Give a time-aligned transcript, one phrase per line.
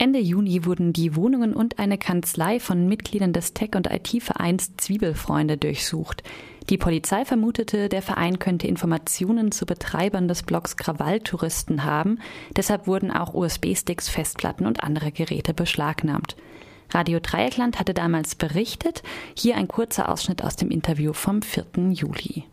[0.00, 5.56] Ende Juni wurden die Wohnungen und eine Kanzlei von Mitgliedern des Tech- und IT-Vereins Zwiebelfreunde
[5.56, 6.22] durchsucht.
[6.70, 12.20] Die Polizei vermutete, der Verein könnte Informationen zu Betreibern des Blogs Krawalltouristen haben.
[12.56, 16.36] Deshalb wurden auch USB-Sticks, Festplatten und andere Geräte beschlagnahmt.
[16.90, 19.02] Radio Dreieckland hatte damals berichtet.
[19.36, 21.64] Hier ein kurzer Ausschnitt aus dem Interview vom 4.
[21.90, 22.44] Juli.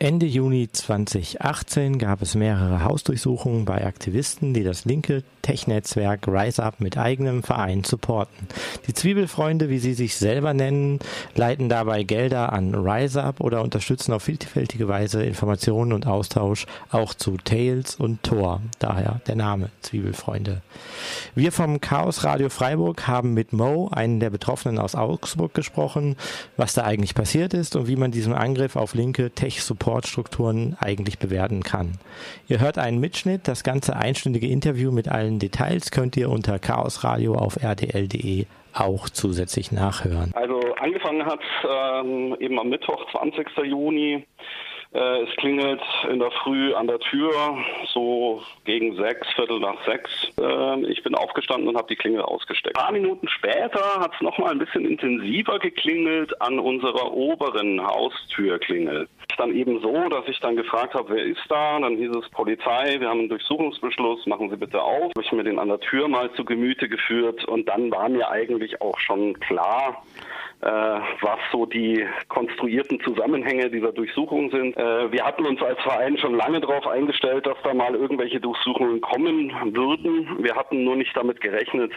[0.00, 6.96] Ende Juni 2018 gab es mehrere Hausdurchsuchungen bei Aktivisten, die das linke Tech-Netzwerk RiseUp mit
[6.96, 8.48] eigenem Verein supporten.
[8.86, 10.98] Die Zwiebelfreunde, wie sie sich selber nennen,
[11.34, 17.36] leiten dabei Gelder an RiseUp oder unterstützen auf vielfältige Weise Informationen und Austausch auch zu
[17.36, 20.62] Tails und Tor, daher der Name Zwiebelfreunde.
[21.34, 26.16] Wir vom Chaos Radio Freiburg haben mit Mo, einen der Betroffenen aus Augsburg, gesprochen,
[26.56, 31.18] was da eigentlich passiert ist und wie man diesen Angriff auf linke Tech-Support Supportstrukturen eigentlich
[31.18, 31.92] bewerten kann.
[32.48, 33.48] Ihr hört einen Mitschnitt.
[33.48, 39.08] Das ganze einstündige Interview mit allen Details könnt ihr unter Chaos Radio auf rdl.de auch
[39.08, 40.30] zusätzlich nachhören.
[40.34, 43.48] Also angefangen hat ähm, eben am Mittwoch, 20.
[43.64, 44.26] Juni.
[44.92, 47.32] Äh, es klingelt in der Früh an der Tür,
[47.92, 50.10] so gegen sechs, Viertel nach sechs.
[50.40, 52.76] Äh, ich bin aufgestanden und habe die Klingel ausgesteckt.
[52.76, 59.08] Ein paar Minuten später hat es nochmal ein bisschen intensiver geklingelt an unserer oberen Haustürklingel
[59.40, 61.80] dann eben so, dass ich dann gefragt habe, wer ist da?
[61.80, 65.10] Dann hieß es Polizei, wir haben einen Durchsuchungsbeschluss, machen Sie bitte auf.
[65.16, 68.30] Habe ich mir den an der Tür mal zu Gemüte geführt und dann war mir
[68.30, 70.04] eigentlich auch schon klar,
[70.60, 74.76] äh, was so die konstruierten Zusammenhänge dieser Durchsuchung sind.
[74.80, 79.02] Äh, wir hatten uns als Verein schon lange darauf eingestellt, dass da mal irgendwelche Durchsuchungen
[79.02, 80.42] kommen würden.
[80.42, 81.92] Wir hatten nur nicht damit gerechnet,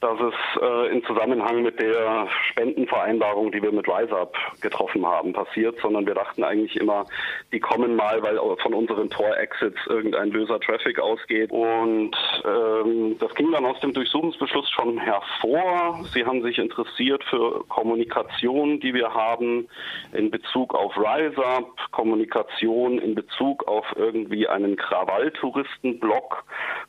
[0.00, 5.78] dass es äh, in Zusammenhang mit der Spendenvereinbarung, die wir mit RiseUp getroffen haben, passiert,
[5.80, 7.06] sondern wir dachten eigentlich immer,
[7.52, 11.50] die kommen mal, weil von unseren Tor-Exits irgendein böser Traffic ausgeht.
[11.50, 12.12] Und
[12.44, 16.04] ähm, das ging dann aus dem Durchsuchungsbeschluss schon hervor.
[16.12, 19.68] Sie haben sich interessiert für Kommunikation, die wir haben
[20.12, 26.44] in Bezug auf RiseUp, Kommunikation in Bezug auf irgendwie einen Krawall-Touristen-Blog,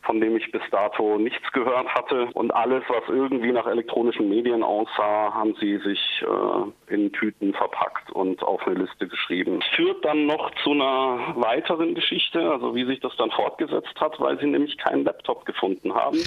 [0.06, 2.28] von dem ich bis dato nichts gehört hatte.
[2.34, 8.12] Und alles, was irgendwie nach elektronischen Medien aussah, haben sie sich äh, in Tüten verpackt
[8.12, 9.62] und auf eine Liste geschrieben.
[9.76, 14.40] Führt dann noch zu einer weiteren Geschichte, also wie sich das dann fortgesetzt hat, weil
[14.40, 16.20] sie nämlich keinen Laptop gefunden haben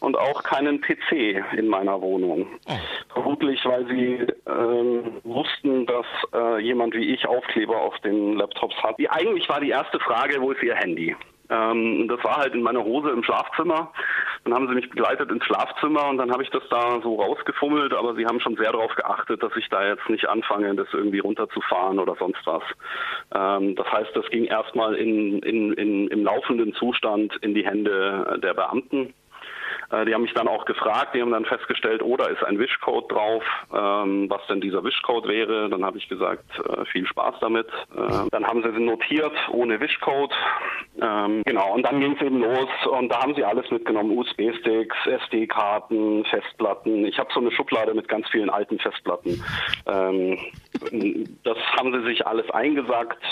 [0.00, 2.46] und auch keinen PC in meiner Wohnung.
[2.68, 2.72] Oh.
[3.14, 8.98] Vermutlich, weil sie äh, wussten, dass äh, jemand wie ich Aufkleber auf den Laptops hat.
[8.98, 11.16] Die, eigentlich war die erste Frage, wo ist ihr Handy?
[11.52, 13.92] Ähm, das war halt in meiner Hose im Schlafzimmer.
[14.44, 17.92] Dann haben sie mich begleitet ins Schlafzimmer und dann habe ich das da so rausgefummelt,
[17.92, 21.18] aber sie haben schon sehr darauf geachtet, dass ich da jetzt nicht anfange, das irgendwie
[21.18, 22.62] runterzufahren oder sonst was.
[23.34, 28.40] Ähm, das heißt, das ging erstmal in, in, in, im laufenden Zustand in die Hände
[28.42, 29.12] der Beamten.
[29.92, 32.58] Äh, die haben mich dann auch gefragt, die haben dann festgestellt, oh, da ist ein
[32.58, 35.68] Wischcode drauf, ähm, was denn dieser Wischcode wäre.
[35.68, 37.68] Dann habe ich gesagt, äh, viel Spaß damit.
[37.94, 40.32] Äh, dann haben sie notiert, ohne Wischcode.
[41.00, 44.96] Ähm, genau, und dann ging es eben los und da haben sie alles mitgenommen, USB-Sticks,
[45.06, 47.04] SD-Karten, Festplatten.
[47.04, 49.42] Ich habe so eine Schublade mit ganz vielen alten Festplatten.
[49.86, 50.38] Ähm,
[51.44, 53.22] das haben sie sich alles eingesackt.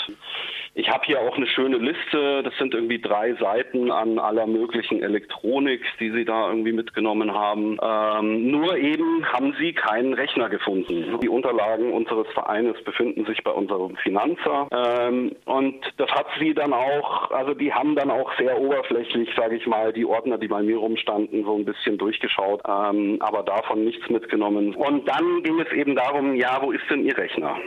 [0.73, 2.43] Ich habe hier auch eine schöne Liste.
[2.43, 7.77] Das sind irgendwie drei Seiten an aller möglichen Elektronik, die sie da irgendwie mitgenommen haben.
[7.81, 11.19] Ähm, nur eben haben sie keinen Rechner gefunden.
[11.21, 14.69] Die Unterlagen unseres Vereines befinden sich bei unserem Finanzer.
[14.71, 19.57] Ähm, und das hat sie dann auch, also die haben dann auch sehr oberflächlich, sage
[19.57, 23.83] ich mal, die Ordner, die bei mir rumstanden, so ein bisschen durchgeschaut, ähm, aber davon
[23.83, 24.73] nichts mitgenommen.
[24.75, 27.57] Und dann ging es eben darum, ja, wo ist denn Ihr Rechner?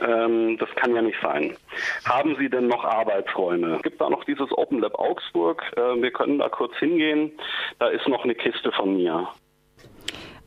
[0.00, 1.56] Ähm, das kann ja nicht sein.
[2.04, 3.76] Haben Sie denn noch Arbeitsräume?
[3.76, 5.62] Es gibt da noch dieses Open Lab Augsburg.
[5.76, 7.32] Äh, wir können da kurz hingehen.
[7.78, 9.28] Da ist noch eine Kiste von mir.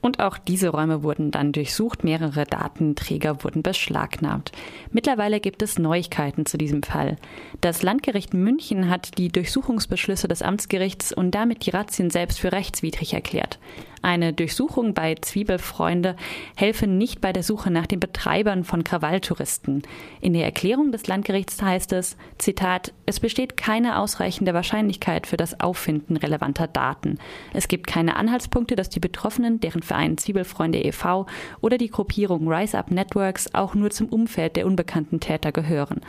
[0.05, 4.51] Und auch diese Räume wurden dann durchsucht, mehrere Datenträger wurden beschlagnahmt.
[4.91, 7.15] Mittlerweile gibt es Neuigkeiten zu diesem Fall.
[7.59, 13.15] Das Landgericht München hat die Durchsuchungsbeschlüsse des Amtsgerichts und damit die Razzien selbst für rechtswidrig
[13.15, 13.57] erklärt.
[14.05, 16.15] Eine Durchsuchung bei Zwiebelfreunde
[16.55, 19.81] helfe nicht bei der Suche nach den Betreibern von Krawalltouristen.
[20.21, 25.59] In der Erklärung des Landgerichts heißt es, Zitat, es besteht keine ausreichende Wahrscheinlichkeit für das
[25.59, 27.17] Auffinden relevanter Daten.
[27.51, 31.25] Es gibt keine Anhaltspunkte, dass die Betroffenen, deren Verein Zwiebelfreunde e.V.
[31.61, 36.01] oder die Gruppierung Rise Up Networks auch nur zum Umfeld der unbekannten Täter gehören.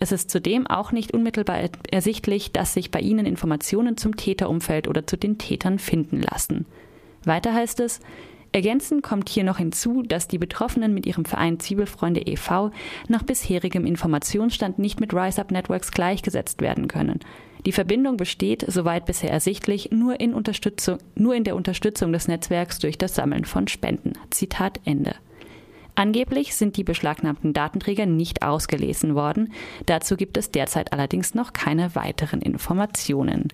[0.00, 5.06] Es ist zudem auch nicht unmittelbar ersichtlich, dass sich bei ihnen Informationen zum Täterumfeld oder
[5.06, 6.66] zu den Tätern finden lassen.
[7.26, 8.00] Weiter heißt es,
[8.54, 12.70] Ergänzend kommt hier noch hinzu, dass die Betroffenen mit ihrem Verein Zwiebelfreunde e.V.
[13.08, 17.18] nach bisherigem Informationsstand nicht mit RiseUp Networks gleichgesetzt werden können.
[17.66, 22.78] Die Verbindung besteht, soweit bisher ersichtlich, nur in, Unterstützung, nur in der Unterstützung des Netzwerks
[22.78, 24.12] durch das Sammeln von Spenden.
[24.30, 25.16] Zitat Ende.
[25.96, 29.52] Angeblich sind die beschlagnahmten Datenträger nicht ausgelesen worden.
[29.86, 33.42] Dazu gibt es derzeit allerdings noch keine weiteren Informationen.